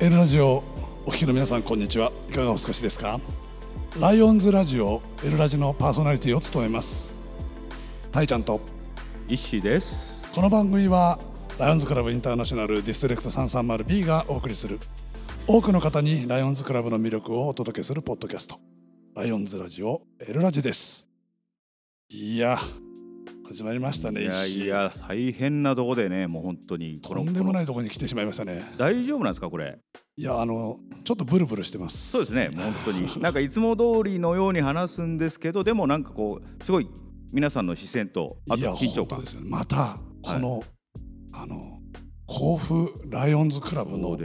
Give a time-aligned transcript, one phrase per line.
[0.00, 0.64] エルラジオ
[1.06, 2.10] お聞きの皆さんこんにちは。
[2.28, 3.20] いかがお過ごしですか？
[4.00, 7.14] ライオンズラジオエルラジのパーソナリティを務めます。
[8.10, 8.60] たいちゃんと。
[9.28, 10.28] 石です。
[10.34, 11.20] この番組は
[11.58, 14.80] ライオンズクラブインターナショナルディストリクト 330B がお送りする。
[15.46, 18.58] 多くの方にライオンズクラブの魅力をお届けするポッドキャスト。
[19.14, 21.06] ライオンズラジオエルラジです。
[22.08, 22.58] いや
[23.46, 28.64] 始まりましたねいや石いや大変なとこでねもう本当にとんでもないいところに来てしまいましたね。
[28.78, 29.78] 大丈夫なんですかこれ？
[30.16, 32.10] いやあのちょっとブルブルしてます。
[32.10, 33.20] そうですね本当に。
[33.20, 36.88] なんかいつも通りのように話すんですけどでもなんかこうすごい
[37.32, 39.20] 皆さんの視線とあと緊張感。
[39.20, 40.64] ねまたこの、
[41.32, 41.80] あの
[42.26, 44.16] 甲府ライオンズクラブその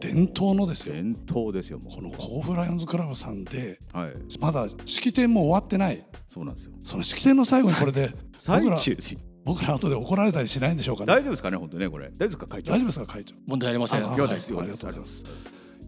[0.00, 0.94] 伝統のですよ。
[0.94, 4.12] 伝統ですよもこの甲府ライオンズクラブさんでうはい。
[4.38, 6.06] まだ式典も終わってない。
[6.32, 6.72] そうなんですよ。
[6.82, 8.80] その式典の最後にこれで最 僕ら
[9.44, 11.06] 僕ら後で怒られたりしないんでしょうかね。
[11.06, 12.10] 大丈夫ですかね本当ねこれ。
[12.10, 12.72] 大丈夫ですか会長。
[12.72, 13.34] 大丈夫ですか会長。
[13.46, 14.04] 問題ありません。
[14.04, 14.60] あはい今日ですよ。
[14.60, 15.24] ありがとうございます。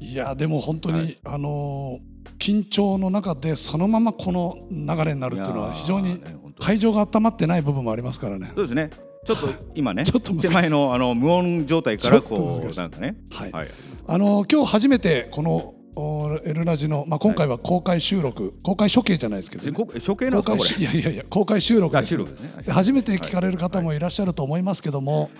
[0.00, 1.18] いやでも本当に、はい。
[1.24, 6.20] あのー緊張の中でそのままこの流れになるっていうのは非常に。
[6.58, 8.52] 会場が温まってない部分もありますからね。
[8.54, 8.90] そうですね
[9.24, 13.16] ちょっと今ね ちょっと手前のあの無音状態からこうなんかね。
[13.30, 13.52] はい。
[13.52, 13.68] はい。
[14.06, 22.14] あの今日初めてこのおエルラジの、まあ、今回は公開収録、公開処刑じゃないですけど、ね、こ処刑なん公ですいやいやいや公開収録あです。
[22.14, 22.50] 収録ですね。
[22.64, 24.00] で初めて聞かれる方もい。
[24.00, 25.30] らっしゃると思いますけども、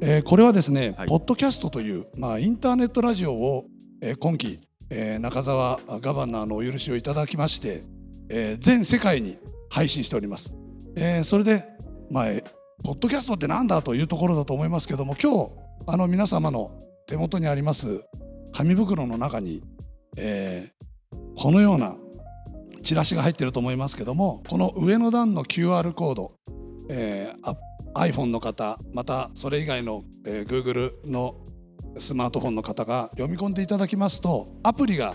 [0.00, 1.08] えーこれはですね、はい。
[1.08, 3.64] ポッドキャストという、まあ、インターネットラジオを、
[4.02, 7.82] えー今期、えー中澤ガバナーのお許しをいただきまして、
[8.28, 9.38] えー全世界に
[9.70, 10.52] 配信しております。
[10.94, 11.64] えーそれで、
[12.10, 15.50] まあ、えーポッドキャストってなんだというところだと思いますけども今日
[15.86, 16.72] あの皆様の
[17.06, 18.02] 手元にあります
[18.52, 19.62] 紙袋の中に、
[20.16, 20.82] えー
[21.36, 21.96] このような
[22.82, 26.34] チラシが入ってると思いますけどもこの上の段の QR コード、
[26.90, 27.56] えー、
[27.94, 31.36] iPhone の方またそれ以外の、えー Google の
[31.98, 35.14] スマートフォンの方が読み込んでいただきますとアプリが、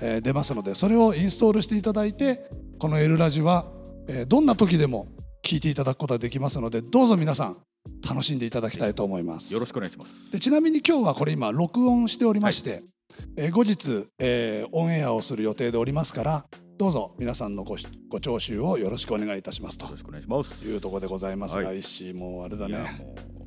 [0.00, 3.66] えー出ますのでそれをインストールしていただいてこの「エルラジは」
[4.08, 5.06] えーどんな時でも
[5.48, 7.56] 聞いていただくことができますのでどうぞ皆さん
[8.06, 9.50] 楽しんでいただきたいと思います。
[9.54, 10.30] よろしくお願いします。
[10.30, 12.82] でちなみに今日はこれ今録音しておりまして、
[13.34, 16.44] えー後日、えーオンエアをする予定でおりますから
[16.76, 19.86] どうぞ皆さんのごしご聴取をよろしくお願いいたしますと。
[19.86, 20.62] よろしくお願いします。
[20.62, 21.56] いうところでございます。
[21.56, 21.78] が、はい。
[21.78, 23.02] 石井もうあれだね。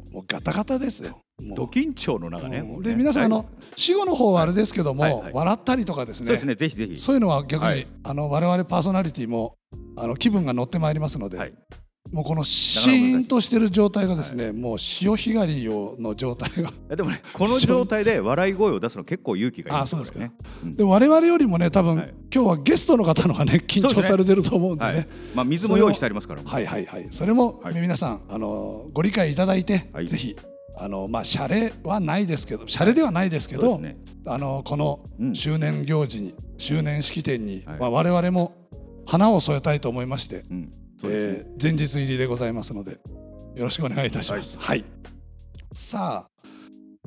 [0.09, 0.23] もう。
[0.27, 1.19] ガタガタですよ。
[1.55, 2.63] ド緊張の中ね。
[2.81, 3.47] で皆さんあのはい。
[3.75, 5.33] 死後の方はあれですけども、はいはい。
[5.33, 6.27] 笑ったりとかですね。
[6.27, 6.97] そうですね、ぜひぜひ。
[6.97, 7.87] そういうのは逆に、はい。
[8.01, 9.53] あの我々パーソナリティも
[9.95, 11.53] あの気分が乗ってまいりますので、はい
[12.11, 20.19] もうこのシーンとしてる状態がですね、もう潮干狩りをの状態が えでもね、この状態で笑い声を出すの結構勇気がいるんあそうですか。
[20.19, 20.33] ね。
[20.63, 20.75] うん。
[20.75, 22.13] で我々よりもね多分、はい。
[22.33, 23.63] 今日はゲストの方のがね。
[23.65, 24.91] 緊張されてると思うんでね。
[24.91, 25.07] はい。
[25.35, 26.41] まあ水も用意してありますから。
[26.43, 27.07] はいはいはい。
[27.11, 27.75] それも、はい。
[27.75, 30.07] 皆さんあのご理解いただいて、はい。
[30.07, 30.35] ぜひ
[30.77, 33.97] あのまあシャレはないですけどシャレではないですけど、ね。
[34.25, 35.35] あのこのうん。
[35.35, 37.79] 周年行事に周年式典に、はい。
[37.79, 38.53] まあ、我々も
[39.05, 40.73] 花を添えたいと思いまして、うん。
[41.03, 41.61] えー。
[41.61, 42.99] 前日入りでございますので
[43.55, 44.57] よろしくお願いいたします。
[44.59, 44.85] はい、
[45.73, 46.30] さあ、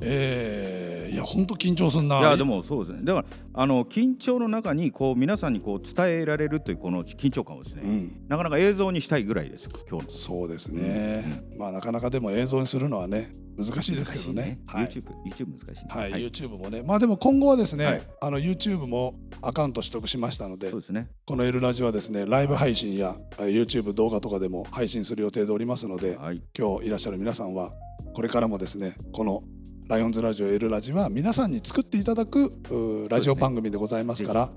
[0.01, 2.19] えーいや本当緊張すんな。
[2.19, 3.05] いやでもそうですね。
[3.05, 10.11] だからあの緊張の中にこう皆さんにこう伝えられるというこの緊張感をですね、うん、なかなか映像にしたいぐらいですよ今日の。
[10.11, 14.59] そうですね、まあなかなかでも映像にするのはね難しいですけどね。
[14.65, 15.85] はい、YouTube YouTube 難しいね。
[15.87, 21.07] はい YouTube もねまあでも今後はですね、はいあの YouTube もアカウント取得しましたのでそうですね。
[21.25, 26.41] この「エルラジ」はですねライブ配信やえー YouTube 動画とかでも配信する予定でおりますのではい。
[26.57, 27.71] 今日いらっしゃる皆さんは
[28.13, 29.43] これからもですねこの
[29.87, 32.53] 「ライオンズラジオエルラジ」は皆さんに作っていただく
[33.09, 34.49] ラジオ番組でございますから。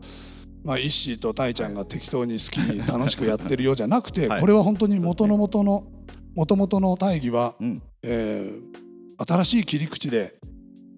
[0.65, 4.41] まあ、イッシーとタイちゃんが適当に好きに 楽しくやってるようじゃなくて、はい。
[4.41, 5.87] これは本当に元の元の
[6.35, 7.83] 元々の大義は、うん。
[8.03, 8.89] えー
[9.21, 10.39] 新しい切り口で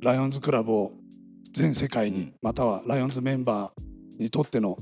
[0.03, 0.93] ライオンズクラブを
[1.55, 2.35] 全世界に、うん。
[2.43, 4.77] またはライオンズメンバーにとっての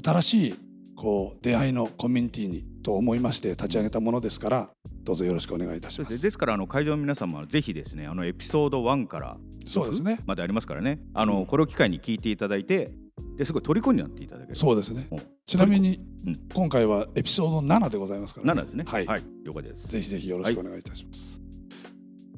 [0.00, 0.54] 新しい
[0.94, 4.70] こう出会いのコミュニティにと思いまして立ち上げたものですから
[5.02, 6.08] どうぞよろしくお願いいたしま。
[6.08, 6.22] す。
[6.22, 9.36] ですからあの会場の皆様はぜひですねあのエピソード1から
[9.66, 10.20] そうですね。
[10.26, 11.00] までありますからね。
[11.14, 12.92] あの、うんこれを機会に聞いていただいて、
[13.36, 14.56] ですごい虜になっていただける。
[14.56, 15.08] そうですね
[15.46, 18.84] ちなみに、うん今回はエピソード7でございますから、7ですね。
[18.86, 19.88] はい、はい、了解です。
[19.88, 21.43] ぜひぜひよろしくお願いいたします。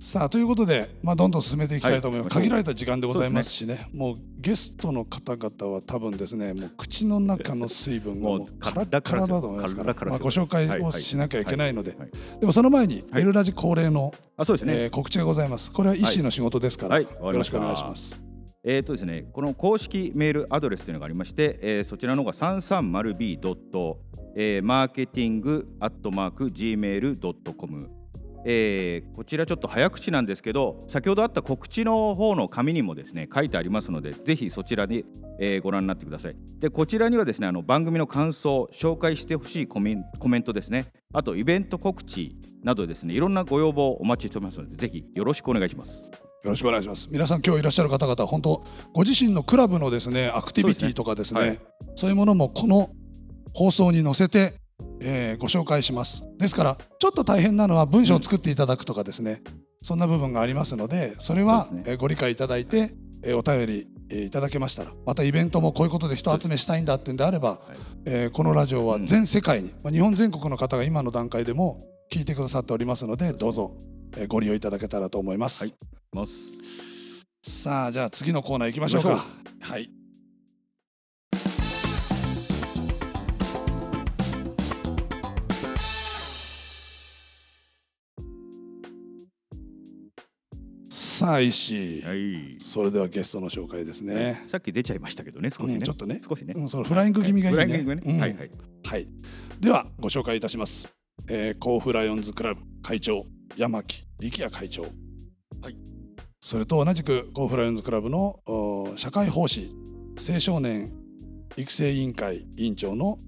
[0.07, 3.89] さあということで、まあ、どんどん進めていきたいと思います、はい限られた時間でございますしね。
[3.93, 11.97] もうゲストの方々は多分ですねもう口の中の水分がももううカラッカラだと思いますからまあ、ご紹介をしなきゃいけないので、
[12.39, 13.23] でもその前にはい。
[13.23, 14.75] エルラジ恒例の、あ、そうですね。
[14.85, 15.73] えー告知がございます。
[15.73, 17.03] これは医師の仕事ですから、はい。
[17.03, 18.23] よろしくお願いします。
[18.63, 23.97] えーとですね、この公式メールアドレスというのがありまして、えーそちらの方が 330b.
[24.37, 28.06] えーマーケティングアットマーク gmail.com
[28.45, 35.05] えーこちらちょっと早口なんですけど先ほどあった告知の方の紙にもですね書いてありますのでぜひそちらに、
[35.41, 36.37] えーご覧になってください。
[36.59, 40.93] でこちらにはですねあの番組の感想紹介してほしいコメンコメントですね。
[41.13, 46.05] あとイベント告知などですねいろんなご要望お待ちしておりますのでぜひよろしくお願いします。
[46.45, 47.09] よろしくお願いします。
[47.11, 52.11] 皆さん今日いらっしゃる方々本当ご自身のクラブのですねアクティビティとかですねそうそうですい。
[52.13, 52.91] うものもこの
[53.55, 54.55] 放送に載せて、
[55.01, 56.23] えーご紹介します。
[56.39, 59.43] ですからちょっと大変なのは文章を作っていただくとかですね、
[59.83, 67.59] そんな部分がありますのでそれはご理解いただいて、えーお便り、えーいただけましたらまたイベントもこういうことで人集めしたいんだっていうんであれば、
[68.05, 73.77] えーこのラジオは全世界に、まあ、日本全国の方が今の段階でも聞いてくださっておりますのでどうぞ、
[74.17, 75.63] えーご利用いただけたらと思います。
[75.63, 75.75] はい。
[76.13, 76.33] ます。
[77.63, 79.27] さあじゃあ次のコーナー行きましょうか。
[79.61, 79.91] はい
[91.17, 92.61] さあ石井、はい。
[92.61, 96.21] それではゲストの紹介ですね、さっき出ちゃいましたけどね少しね、うんちょっとね。
[96.29, 98.17] 少しね、うん、そのフライング気味がいいね,、フライング気味うん。
[98.19, 98.51] ねはいはい。
[98.85, 99.09] はい。
[99.59, 100.95] ではご紹介いたします、
[101.27, 103.25] えー、甲府ライオンズクラブ会長
[103.57, 104.83] 山木力也会長。
[104.83, 105.79] はい。
[106.39, 109.75] それと同じく甲府ライオンズクラブのお社会奉仕
[110.19, 110.93] 青少年
[111.57, 113.19] 育成委員会委員長の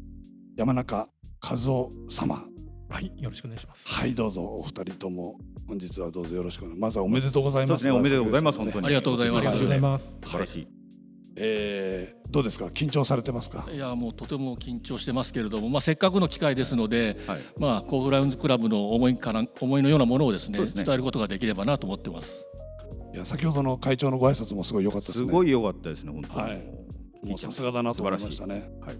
[0.58, 1.08] 山中
[1.42, 2.44] 和夫様
[2.88, 3.86] はい、よろしくお願いします。
[3.86, 7.84] はいどうぞお二人とも本日はどうぞよろしくお願いまずはおめでとうございます。
[7.84, 8.86] そうですねおめでとうございます本当に。
[8.86, 9.48] ありがとうございます。
[9.48, 9.80] ありがとうござい。
[9.80, 10.16] ますす。
[10.22, 10.68] 素晴らしい、
[11.36, 12.64] えー、どうですか？
[12.66, 13.68] 緊張されてますか？
[13.70, 17.40] いやもうとても緊張してますけれども、まあせっかくの機会ですので、はい。
[17.58, 20.72] まあ甲府ライオンズクラブの思いから思いのようなものをですねね。
[20.74, 22.44] 伝えることができればなと思ってます。
[23.14, 25.26] いや先ほどの会長のご挨拶もすごい良かったですね。
[25.26, 26.62] すごい良かったですね本当に、はい。
[27.22, 28.70] もうさすがだなと思いましたね。
[28.80, 28.98] はい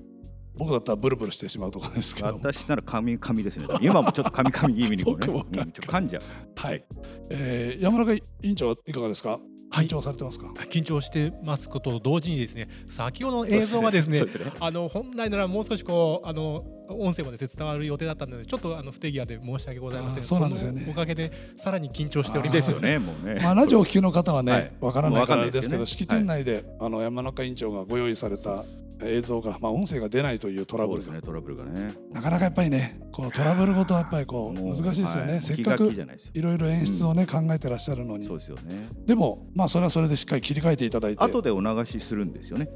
[0.58, 2.28] 僕だったらブルブルしてしまうところですけど。
[2.43, 3.66] 私なら神神ですね。
[3.81, 5.26] 今もちょっと神神気味にこうね。
[5.26, 5.46] 僕も。
[5.50, 6.22] うんちょっと噛んじゃう。
[6.56, 6.84] はい。
[7.31, 9.38] えー、山中委員長はいかがですか？
[9.70, 9.87] はい。
[9.87, 10.46] 緊張されてますか？
[10.70, 14.52] 緊張してますことと同時にですね先ほどの映像がですね そうですね。
[14.60, 20.22] あの本来ならもう少しこうあの音声もですね伝わる予定だったのでちょっとあの不手際で申し訳ございません。
[20.25, 20.87] そうなんですよね。
[20.90, 22.56] おかげでさらに緊張しております。
[22.56, 23.40] ですよねもうね。
[23.43, 24.46] まあラジオを聞きの方ははい。
[24.46, 28.64] ね、わからないからですけど、もうわかんないです式典内で、あの山中委員長がご用意された
[29.03, 31.95] 映像が、まあ音声が出ないというトラブルが、ねトラブルがね。
[32.12, 35.33] なかなかやっぱりね、このトラブルごとはやっぱりこう難しいですよね。
[35.33, 35.93] はいせっかく
[36.35, 38.25] いろいろ演出をね、考えてらっしゃるのに。
[38.25, 38.89] そう、ですよね。
[39.06, 42.69] でもまあそれはそれでしっかり切り替えていただいて、後でお流しするんですよね。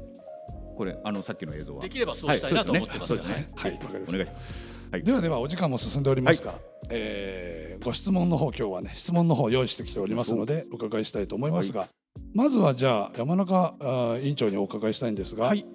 [0.77, 1.81] これあのさっきの映像は。
[1.81, 3.51] できればそうしたいなと思ってますよそうですねね。
[3.55, 4.09] はいわかりました。
[4.09, 4.73] お願いします。
[4.91, 5.03] はい。
[5.03, 6.59] ではではお時間も進んでおりますから、
[6.89, 11.89] えーご質問の方今日はね質問の方用意してきておりますのでお伺いしたいと思いますが、
[12.33, 13.75] まずはじゃあ山中
[14.21, 15.65] 委員長にお伺いしたいんですが、はい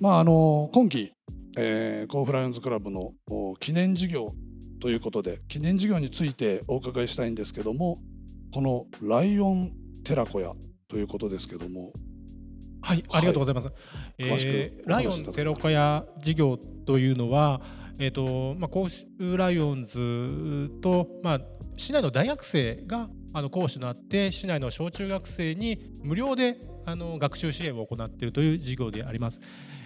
[0.00, 1.12] まああの今期、
[1.56, 4.34] えー、甲府ライオンズクラブのお記念事業
[4.80, 8.00] ということで記念事業についてお伺いしたいんですけども
[8.52, 9.72] このライオン
[10.04, 10.52] 寺子屋
[10.88, 11.92] ということですけども
[12.84, 13.68] はい、ありがとうございます。
[14.18, 17.60] 詳しくえーライオンテロカヤ事業というのは、
[18.00, 18.88] えっ、とまあ甲
[19.18, 21.40] 府ライオンズとまあ
[21.76, 29.40] 市内の大学生があの講師となって市内の小中学生に無料であの学習支援を行っているという事業であります。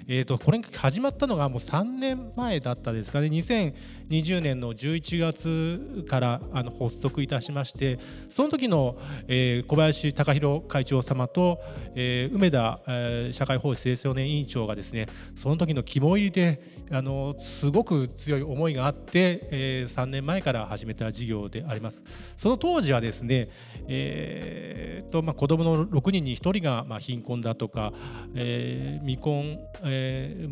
[0.09, 3.27] えー、とこれ始まったのがもう3年前だったですかね。
[3.27, 7.99] 2020年の11月からあの発足いたしまして
[8.31, 11.59] その時の、えー小林貴弘会長様と、
[11.97, 22.05] えー梅田、えー社会奉仕青少年委員長がですねその時の肝入りであのすごく強い思いがあって、えー3年前から始めた事業であります。
[22.37, 23.49] その当時はですね、
[23.89, 27.93] えーとまあ、子どもの6人に1人が、まあ、貧困だとか、
[28.37, 29.96] えー未婚、えー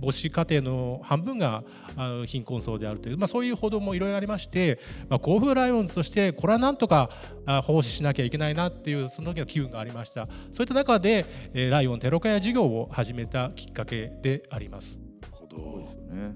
[0.01, 1.65] 母子家庭の半分が
[1.97, 7.11] あの貧困層であるという、まあ、そういう報道もいろいろありまして、まあ、甲府ライオンズとしてこれはなんとか
[7.47, 10.29] あ奉仕しなきゃいけないなっていうその時の機運がありました。
[10.53, 14.99] そういった中で、えーライオンテロカヤ事業を始めたきっかけであります。
[15.31, 15.79] ほど。
[15.81, 16.35] ですよね。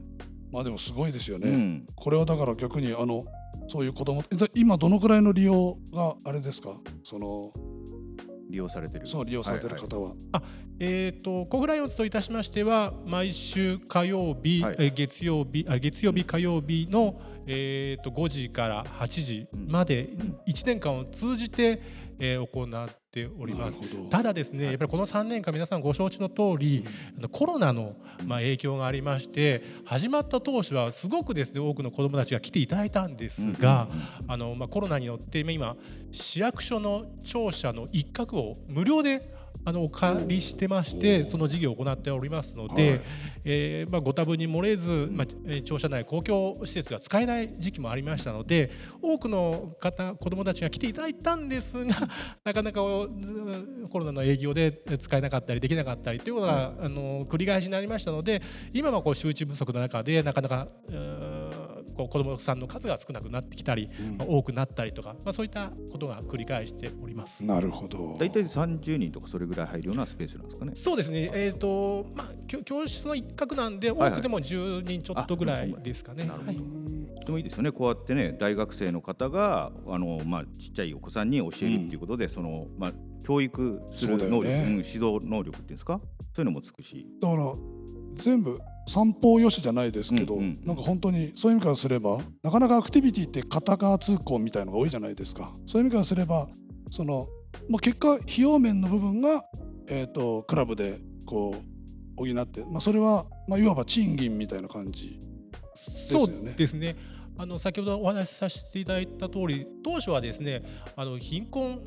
[0.50, 1.49] まあでもすごいですよね。
[1.50, 1.87] うん。
[1.95, 3.25] これはだから逆にあの
[3.69, 6.71] そういう子供えだ今どのくらいの利用があれですか？
[7.05, 7.53] その
[8.49, 9.07] 利用されてる。
[9.07, 10.14] その利用されてる方は、
[10.78, 14.76] えー、と甲府ライオンズといたしましては毎週火曜日、はい。
[14.78, 21.81] えー月曜日あ月曜日火曜日の、えー、と5時から8時までうん1年間を通じて、
[22.19, 23.78] えー行っております。
[24.11, 26.85] ただですね、やっぱりこの3年間皆さんご承知の通り、
[27.17, 27.95] あのコロナの
[28.26, 33.88] まあ影響がありまして始まった当初はすごくですね多くの子どもたちが来ていただいたんですが、
[34.26, 35.76] あのまあ、コロナによって今
[36.11, 39.33] 市役所の庁舎の一角を無料で
[39.69, 43.01] あのお借りしてましてその事業を行っておりますので、はい。
[43.45, 48.71] えーまあ、ご多分に漏れず、まあえー庁舎内公共施設が使えない時期もありましたので
[49.03, 52.09] 多くの方子どもたちが来ていただいたんですが
[52.45, 53.09] なかなかコ
[53.95, 60.69] ロナの営業で使えなかったりできなかったりというような、あの繰り返しになりましたので今はこう周知不足の中でなかなか
[61.99, 67.45] こう子どもさんの数が少なくなってきたり、まあ多くなったりとか、まあ、そういったことが繰り返しております。
[67.45, 70.73] なるほど大体30人とかそれぐらい入るようなスペースなんですかね。
[70.76, 76.25] そうですね、えーとまあ、教教室の一角なんで、はいはい多くても10人ちょっとぐらいですかね。
[76.25, 76.59] なるほどはい
[77.19, 77.73] とてもいいですよね。
[77.73, 82.93] こうやってね、大学生の方があのまあちっちゃいお子さんに教えるっていうことで、そのまあ
[83.25, 86.00] 教育する能力、ねうん指導能力っていうんですか、
[86.35, 87.07] そういうのもつくし。
[87.21, 87.55] だから
[88.17, 95.52] 全部三方よしじゃないですけど、うんうんなんか本当にそういう意味からすればなかなかアクティビティって片側通行みたいのが多いじゃないですか。
[95.66, 96.49] そういう意味からすれば
[96.90, 97.28] その、
[97.68, 99.45] まあ、結果費用面の部分が、
[99.87, 101.78] えー、とクラブでこう
[102.16, 105.21] 補って、まあ、それは、まあ、いわば賃金みたいな感じ
[105.73, 106.52] ですそよね。
[106.54, 106.97] うですね。
[107.37, 110.64] あの先ほどお話しさせていただいた通り、当初はですね、
[110.97, 111.80] あの貧困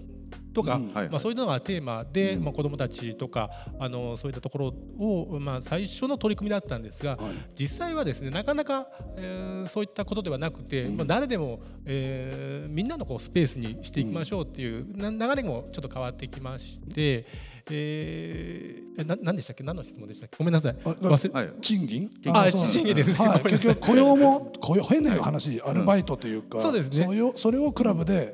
[0.54, 2.44] とか、まあそういうのがテーマで、うん。
[2.44, 7.32] まあ子どもたちとかあのそういったところをまあ最初の取り組みだったんですが、はい。
[7.58, 10.98] 実際はですねなかなか、えーそういったことではなくて、うん。
[10.98, 17.26] まあ、誰でも、えーみんなのこうスペースにしていきましょうっていう、な流れもちょっと変わってきまして、
[17.70, 19.64] えー、えな何でしたっけ？
[19.64, 20.38] 何の質問でしたっけ？
[20.38, 20.74] ごめんなさい。
[20.74, 21.54] 忘れはい。
[21.62, 23.16] 賃金あ賃金ですね。
[23.16, 27.08] はい、結局雇用も雇用変な話アルバイトというか、そうですね。
[27.36, 28.34] それをクラブで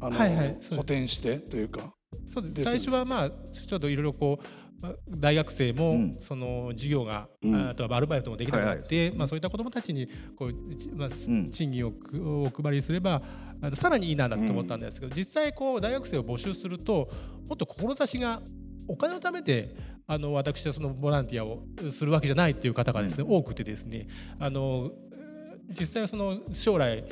[0.00, 1.94] あの、はいはい補填してというか。
[2.26, 2.64] そうです。
[2.64, 6.16] 最初はまあちょっといろいろこうまあ大学生もうん。
[6.20, 7.68] その授業が、うん。
[7.70, 9.18] あとはアルバイトもできなくなって、はいはい。
[9.18, 11.50] まあ、そういった子どもたちにこう、ちまあうん。
[11.50, 13.22] 賃金をくお配りすれば
[13.74, 17.10] さらにいいななんて思ったんですけど、実際こう大学生を募集すると
[17.46, 18.42] もっと志が
[18.88, 19.76] お金のためで
[20.06, 24.90] あの私はそのボランティアをするわけじゃないっていう方がですね、多くてですねあの
[25.78, 27.04] 実際はその将来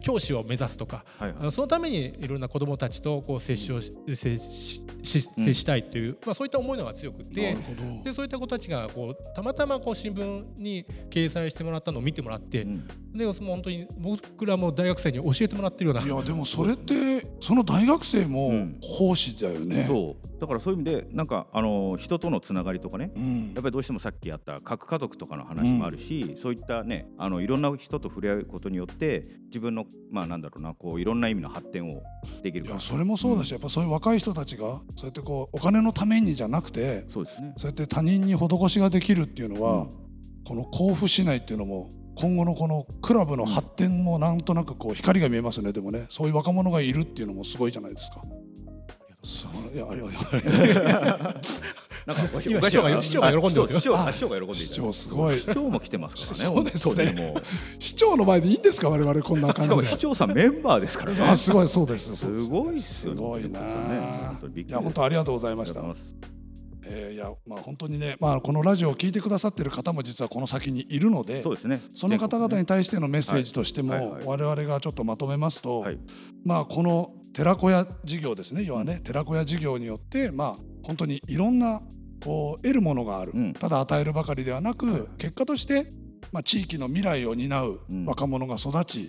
[0.00, 7.56] 教師を目指すとかはいそのためにいろんな子どもたちとこう接しをし接し接したいという、まあ、そういった思いのが強くなて
[8.04, 12.88] でそういった子たちがこうたまたまこう新聞に掲載してもらったのを見てもらって、うん。
[13.14, 19.84] でその本当に僕らも大学生に教えてもらってるようないやでもそれってその大学生もうん奉仕だよね。
[19.86, 23.52] そうだからそういう意味でなんかあの人とのつながりとかねうん。
[23.54, 32.02] やっぱりどうしてもさっきやった核家族とかの話もあるし、そういったねあのいろんな人と触れ合うことによって自分のまあなんだろうなこういろんな意味の発展を
[32.42, 37.54] できるいやそれもそうだし、やっぱそういう若い人たちがそうやってこうお金のためにじゃなくてそうですね。
[37.56, 40.04] そうやって他人に施しができるっていうのは、うん。
[40.46, 45.72] この甲府市内っていうのも今後のこのクラブの発展もなんとなくこう光が見えますね。
[45.72, 48.22] でもねそういう若者がいるっていうのもすごいじゃないですか。
[49.24, 51.36] すごいいやいやいや。
[52.06, 53.80] なんか今市長が市長が喜んでますよ。
[53.80, 55.38] 市長あ市長が喜んでい市た長すごい。
[55.38, 57.34] 市長も来てますからね そうですね。
[57.78, 59.96] 市長の前でいいんですか我々こんなし感じ市。
[59.96, 61.22] 長さんメンバーですからね。
[61.22, 65.80] あすごいそうですすごいっすごいないや本当ありがとうございました
[66.86, 71.82] えーいやまあ本当にねまあこのラジオを聞いてくださってる方も実はこの先にいるのでそうですね。
[71.94, 75.98] その方々に対してのメッセージとしても我々がちょっとまとめますと、はい。
[76.44, 81.80] まあこの寺子屋事業ですね要はね寺子屋事業によってまあ本当にいろんな
[82.22, 83.52] こう得るものがある、うん。
[83.52, 85.92] ただ与えるばかりではなく、結果として、
[86.32, 88.04] まあ、地域の未来を担ううん。
[88.06, 89.08] 若者が育ち、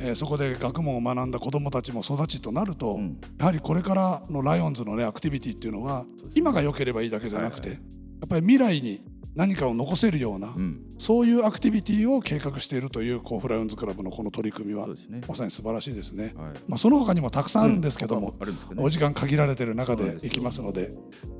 [0.00, 3.20] えーそこで学問を学んだ子どもたちも育ちとなると、うん。
[3.38, 7.76] やはりこれからのライオンズのねアクティビティっていうのは今が良ければいいだけじゃなくて、はい。
[7.76, 7.82] や
[8.26, 9.00] っぱり未来に
[9.38, 10.80] 何かを残せるような、うん。
[10.98, 14.94] そういうアクティビティを計画しているというこうフライオンズクラブのこの取り組みはね。
[15.28, 16.34] まさに素晴らしいですね。
[16.36, 16.52] はい。
[16.66, 18.60] まあ、その他にもたくさんあるんですけども、あるんね。
[18.78, 20.92] お時間限られてる中でいきますので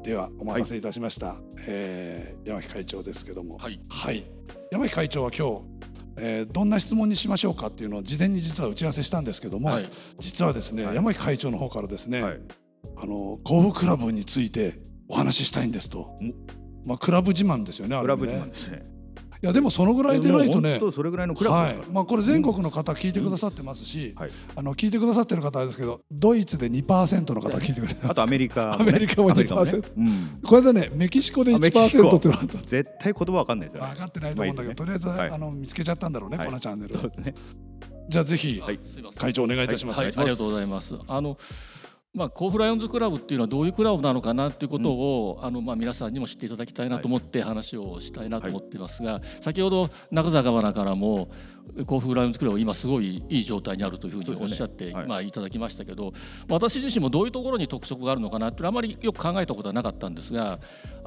[0.05, 1.35] ではお待たせいたしました、
[1.67, 3.59] えー山木会長ですけども。
[3.59, 3.81] はい。
[3.89, 4.31] はい。
[4.71, 5.63] 山木会長は今日、
[6.19, 9.91] えーどんな質問にしましょうかっていうのを事前に実は打ち合わせしたんですけども、はい。
[10.21, 10.95] 実はですね、はい。
[10.95, 12.41] 山木会長の方からですね、はい。
[12.97, 14.79] あの甲府クラブについて
[15.09, 16.17] お話ししたいんですと、
[16.89, 18.83] まあ、クラブ自慢ですよねあクラブ自慢ですね。
[19.41, 20.81] いやでもそのぐらいでないとね。
[20.93, 29.61] それぐらいのクラブはいですからまあ、これ全国の方聞いてくださってますし、はいあの聞いてくださってる方はですけどドイツで2%の方聞いてくれてますあとアメリカアメリカもアメリカね。
[29.61, 30.41] 2%うん。
[30.45, 32.09] これでねメキシコであメキシコ。
[32.09, 33.91] 1%っていうのがあった絶対言葉わかんないですよね。
[33.91, 35.31] 分かってないと思うんだけど、とりあえず、はい。
[35.31, 36.47] あの見つけちゃったんだろうね、はい。
[36.47, 36.95] このチャンネル。
[36.95, 37.35] そうですね。
[38.09, 38.81] じゃあぜひ、はい。
[39.17, 40.95] 会長お願いいたします、はい、ありがとうございます。
[41.07, 41.39] あの
[42.15, 51.29] まあ、甲府ライオンズクラブっていうのはどういうクラブなのかなということを、あのまあ、皆さんにも知っていただきたいなと思って話をしたいなと思ってますが、先ほど中坂花からも
[51.87, 54.93] 甲府ライオンズクラブは今すごいいい状態にあるというふうにおっしゃって、ね。
[54.95, 55.07] はい。
[55.07, 56.13] まあ、いただきましたけど
[56.49, 60.59] 私自身もどういうところに特色があるのかなってあまりよく考えたことはなかったんですが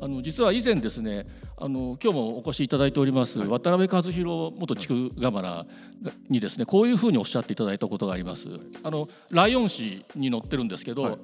[0.01, 1.27] あの実は以前ですね
[1.57, 5.65] あの今日もお越しいただいております、渡辺和弘元地区ガバナ
[6.27, 8.47] にですねこういうふうにおっしゃっていただいたことがあります。
[8.81, 11.17] あのライオン誌に載ってるんですけど、はい。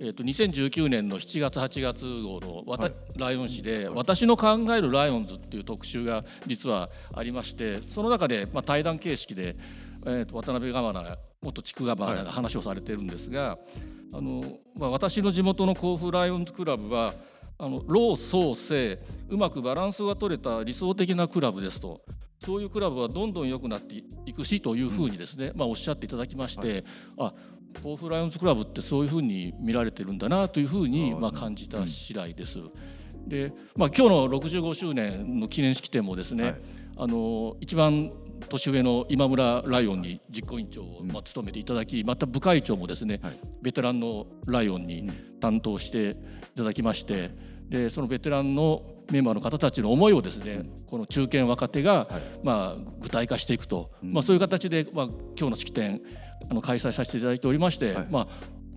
[0.00, 2.94] えー、と2019年の7月8月号のわた、はい。
[3.16, 9.54] ライオン誌で、私の考えるライオンズっていう特集が実はありましてその中で、まあ、対談形式で、
[10.04, 13.58] えー、と渡辺ガバナ元地区ガバナが話をされてるんですが、
[14.12, 17.14] あのまあ、私の地元の甲府ライオンズクラブは
[17.58, 22.02] あの老壮青うまくバランスが取れた理想的なクラブですと。
[22.44, 26.84] そういうクラブはどんどん良くなっていくしというふうにですね、まあ、おっしゃっていただきまして、
[27.16, 27.32] あ
[27.82, 32.58] 甲府ライオンズクラブってそういうふうに見られてるんだなというふうにまあ感じた次第です。
[33.26, 36.60] で、まあ、今日の65周年の記念式典もですね、はい。
[36.96, 38.12] あの一番
[38.48, 41.08] 年上の今村ライオンに実行委員長をうん。
[41.10, 43.40] まあ務めていただき、また部会長もですね、はい。
[43.62, 45.10] ベテランのライオンに
[45.44, 46.16] 担当して
[46.54, 47.30] いただきまして
[47.68, 52.22] でそのベテランのメンバーの方たちの思いをですね、この中堅若手が、はい。
[52.42, 54.12] まあ、具体化していくと、うん。
[54.14, 56.00] まあ、そういう形で、まあ、今日の式典
[56.50, 58.06] あの開催させていただいておりまして、はい。
[58.10, 58.28] まあ、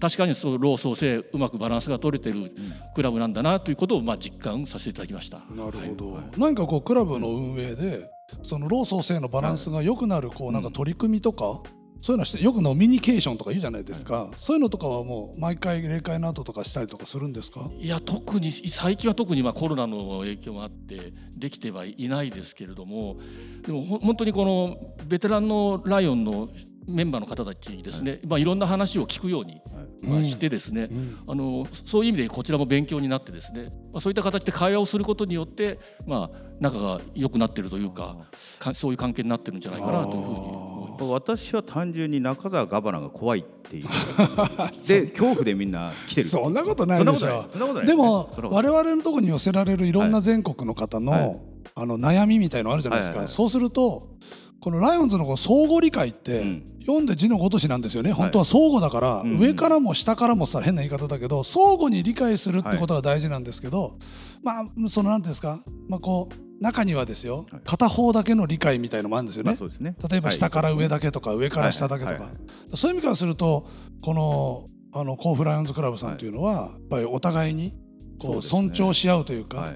[0.02, 2.52] 確かにそう老壮青うまくバランスが取れてる
[2.94, 5.38] クラブなんだなということを、まあ、実感させていただきました。
[5.56, 6.24] なるほど、はい。
[6.38, 8.10] 何かこうクラブの運営で
[8.44, 11.62] その老創生のバランスが良くなるこうなんか取り組みとか、
[12.02, 17.70] そういうのしてよく飲みニケーションとか言うじゃないですか、そういうのとかはもう毎回例会の後とかしたりとかするんですか？
[17.80, 23.18] いや特に最近は特にまあコロナの影響もあってできてはいないですけれども
[23.66, 26.50] でもほ本当にこのベテランのライオンの
[26.88, 28.28] メンバーの方たちにですね、い。
[28.28, 29.62] まあ、いろんな話を聞くように、
[30.02, 31.18] まあ、してですね、うん。
[31.28, 38.16] あのそういう意味でこちらも勉強になってですね、まあ、そういった形で会話をすることによって、まあ、仲が良くなってるというか
[38.58, 40.77] かそういう関係になってるんじゃないかなというふうに。
[41.06, 43.88] 私は単純に中澤ガバナが怖いっていう。
[44.88, 46.28] で恐怖でみんな来てる。
[46.28, 47.46] そんなことないでしょ。
[47.86, 51.40] でも我々のところに寄せられるいろんな全国の方の,、はい。
[51.76, 53.34] あの悩みみたいのあるじゃないですか、はいはいはい。
[53.34, 54.10] そうすると
[54.60, 56.74] このライオンズのこの相互理解って、うん。
[56.88, 58.14] 読んで字のごとしなんですよね。
[58.14, 59.32] 本当は相互だから、うん。
[59.32, 63.98] うん上からも下からもさ変な言い方だけど相互に理解するってことが大事なんですけど、
[64.42, 67.62] まあそのなんていうんですか、まあ、こう中にはですよ、はい。
[67.66, 69.48] 片方だけの理解みたいのもあるんですよね。
[69.50, 69.96] まあそうですね。
[70.10, 72.36] 例えば下から上だけとか、上から下だけとか、はいはいは
[72.74, 72.78] い。
[72.78, 73.68] そういう意味からすると
[74.02, 77.76] このあの甲府ライオンズクラブさんというのは、やっぱりお互いに
[78.20, 79.74] こう尊重し合うというか、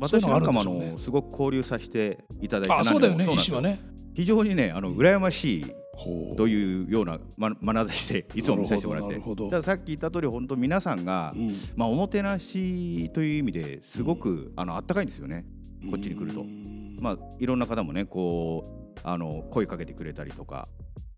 [0.00, 3.80] 私なんかもあのすごく交流させていただいてあそうだよね医師はね。
[4.14, 5.66] 非常にねあの羨ましい
[6.36, 9.10] というようなま眼差しでいつも見させてもらって。
[9.10, 9.62] なるほどなるほど。
[9.62, 11.56] ださっき言った通り本当皆さんが、うん。
[11.76, 15.44] まあ、おもてなしという意味ですごく、あのあったかいんですよね。
[15.90, 16.40] こっちに来ると。
[16.40, 16.98] うん。
[17.00, 18.64] まあ、いろんな方もねこ
[18.96, 20.68] うあの声かけてくれたりとか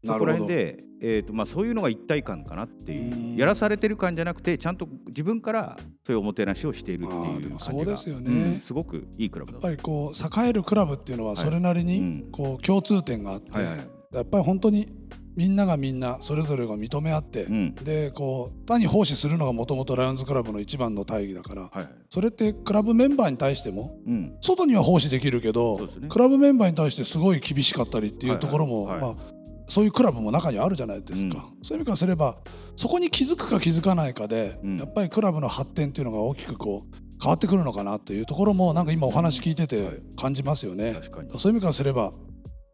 [0.04, 3.12] そこら辺で、えーとまあ、そういうのが一体感かなっていう。
[3.12, 3.36] うん。
[3.36, 8.30] やらされてる感じゃなくてちゃんと自分からそういうおもてなしをしているっていう感じそうですよね。
[8.30, 13.76] うんすごくいいクラブだやっぱりこう栄えるクラブっていうのはそれなりにこう共通点があって、はいはい。
[14.12, 14.88] やっぱり本当に
[15.36, 17.74] みんながみんなそれぞれが認め合って、うん。
[17.76, 21.88] でこう単に奉仕するのがもともとライオンズクラブの一番の大義だからはいはい。
[22.10, 24.36] それってクラブメンバーに対してもうん。
[24.42, 26.08] 外には奉仕できるけど、ね。
[26.08, 29.16] クラブメンバーに対してすごい厳しかったりっていうところも、はいはいはい。
[29.16, 29.39] まあ、
[29.70, 32.36] そういうクラブも中にはあるじゃないですか、うそういう意味からすれば
[32.76, 34.78] そこに気づくか気づかないかで、うん。
[34.78, 40.94] やっぱりクラブの発展っていうのが大きくこう変わってくるのかなというところもなんか今お話聞いてて感じますよね。
[40.94, 41.30] 確かに。
[41.38, 42.12] そういう意味からすれば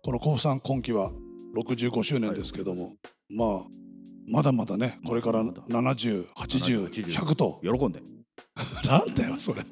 [0.03, 1.11] この甲府さん今期は
[1.57, 2.95] 65周年ですけども、
[3.29, 3.65] まあ
[4.29, 7.61] まだまだねこれからまだ7080100と。
[7.63, 8.03] 喜んで。
[8.87, 9.63] なんだよそれ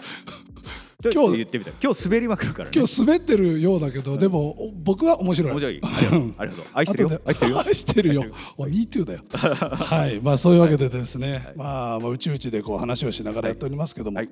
[1.02, 1.74] 今今日日言ってみたい。
[1.82, 2.72] 今日滑りまくるからね。
[2.74, 5.52] 今日滑ってるようだけど、でもお僕は面白い。
[5.52, 5.80] 面白い。
[5.84, 6.34] ありがとう。
[6.38, 6.64] ありがとう。
[6.74, 7.20] 愛してるよ。
[7.24, 7.58] 愛してるよ。
[7.66, 8.20] 愛してるよ。
[8.22, 9.22] 愛してるお Me too だよ。
[9.32, 10.20] はい。
[10.20, 11.52] まあそういうわけでですね、はい。
[11.56, 14.28] まあまあうちうちでこう話をしながらやっておりますけども、はい。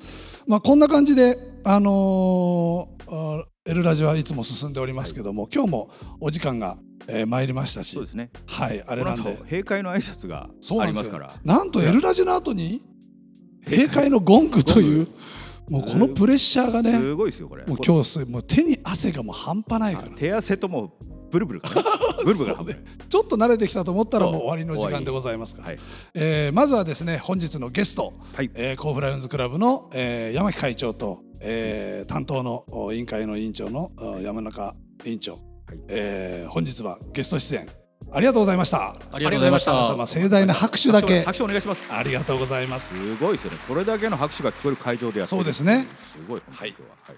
[0.46, 7.94] まあこんな感じであのーあエルラジはいつも進んでおりますけども、今日もお時間が、えー参りましたし。
[7.94, 8.30] そうですね。
[8.46, 8.82] はい。
[8.86, 9.22] あれなんで。
[9.22, 10.48] この後閉会の挨拶が
[10.80, 11.36] ありますから。
[11.44, 12.82] なんとエルラジの後に
[13.66, 14.10] 閉会？
[14.10, 15.08] のゴングという
[15.68, 17.64] もうこのプレッシャーがねすごいですよこれ。
[17.64, 20.08] もう今日すもう手に汗がもう半端ないから。
[20.10, 20.94] 手汗とも
[21.30, 21.82] ブルブルかな。
[22.24, 25.78] ブルブルが半端ないちょっと慣れてきたと思ったらもう終わりの時間でございますから、はい。
[26.14, 28.50] えーまずはですね本日のゲスト、はい。
[28.54, 35.38] えー、甲府ライオンズクラブの、えー山木会長と、えー担当のお委員会の委員長のお山中委員長、
[35.88, 37.66] えー本日はゲスト出演
[38.14, 38.94] ありがとうございました。
[39.10, 41.22] ありがとうございまし皆た様盛大な拍手だけ。
[41.22, 41.82] 拍手お願いします。
[41.88, 42.88] ありがとうございます。
[42.88, 43.58] すごいですよね。
[43.66, 45.38] これだけの拍手が聞こえる会場でやってる。
[45.38, 45.86] そうですね。
[46.12, 46.70] すごい本当に。
[46.72, 47.16] 今日ははい。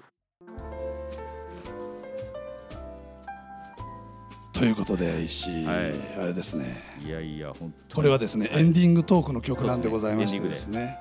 [4.52, 5.76] ということで石井、はい。
[6.16, 6.80] あれですね。
[7.04, 7.72] いやいや本当に。
[7.96, 8.60] これはですね、はい。
[8.60, 10.96] エンディングトークの曲なんでございましてですね。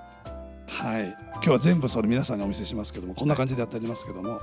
[0.69, 1.15] はい。
[1.33, 4.41] 今日は全部それ皆さんにお見せしますけどもこんな感じでやってありますけども、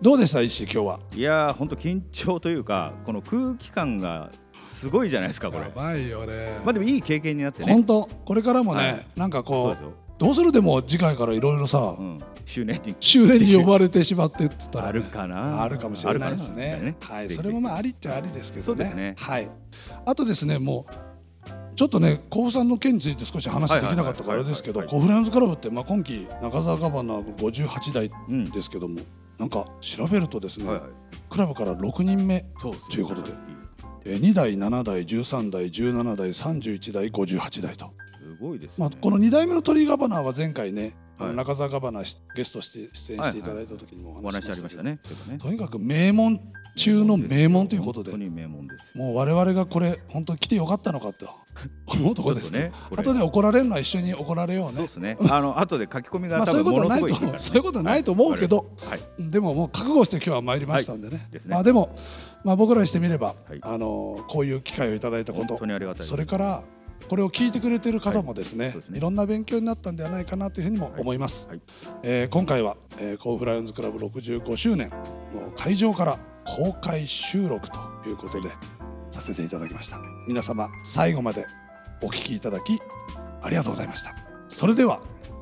[0.00, 1.00] どうでした石井今日は？
[1.14, 5.64] いやー本当緊張というかこの空気感がすごいじゃないですかこれ。
[5.64, 6.60] やばいよね。
[6.64, 7.72] まあでもいい経験になってね。
[7.72, 9.06] 本当これからもね、はい。
[9.16, 9.84] なんかこう
[10.18, 10.50] どうする？
[10.52, 12.96] でも次回からいろいろさ、うん、周年に。
[12.98, 15.62] 修練に呼ばれてしまってっつったら、あるかな。
[15.62, 16.78] あるかもしれないですね。
[16.80, 16.94] ある。
[16.94, 18.92] かなはい、それもまあありっちゃありですけどね。
[18.94, 19.14] ね。
[19.16, 19.48] はい。
[20.04, 20.92] あとですね、もう
[21.76, 28.98] ちょっとね、甲府さんの件について少し話できなかったからあれですけど、甲府ライオンズクラブってまあ今季中澤ガバナー58代うんですけども、
[29.38, 30.90] なんか調べるとですね、はいはい。
[31.30, 33.30] クラブから6人目、ということで。
[33.30, 33.57] えー
[34.16, 37.92] 2代、7代、13代、17代、31代、58代と。
[38.20, 41.34] すごいですね、まあこの2代目の鳥居ガバナーは前回ね、はい。
[41.34, 45.00] 中澤ガバナーしゲストして出演していただいた時にもお話ありましたね。
[45.28, 45.38] ね。
[45.38, 46.40] とにかく名門
[46.78, 48.10] 中の名門ということで。
[48.10, 51.28] 本当に名門ですもう我々がこれ本当に来てよかったのかと。
[51.86, 52.70] 思うところですね。
[52.94, 54.76] ちょっとで怒られるのは一緒に怒られようね。
[54.76, 55.16] そうですね。
[55.28, 59.00] あの後で書き込みがそういうことはないと思うそういうことはないと思うけど、はい。
[59.18, 61.96] でももう覚悟して今日は参りましたんでね,、まあでも、
[62.44, 63.58] まあ、僕らにしてみれば、はい。
[63.60, 65.58] あのこういう機会をいただいたこと
[66.04, 66.62] それから
[67.08, 71.60] これを聞いてくれてる方もですね,、い、ろんな勉強になったんではないかなというふうにも思います、はい。
[72.02, 76.18] えー今回は、えー、甲府ライオンズクラブ65周年の会場から
[76.56, 78.48] 公開収録ということで
[79.10, 79.98] させていただきました。
[80.26, 81.46] 皆様最後まで
[82.02, 82.80] お聞きいただき
[83.42, 84.14] ありがとうございました。
[84.48, 85.00] それでは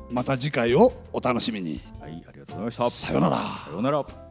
[0.09, 1.81] また次回をお楽しみに。
[2.01, 2.89] はいありがとうございました。
[2.89, 3.37] さようなら。
[3.37, 4.26] さようなら